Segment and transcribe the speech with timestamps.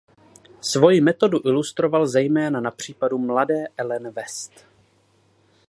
[0.61, 4.65] Svoji metodu ilustroval zejména na případu mladé Ellen West.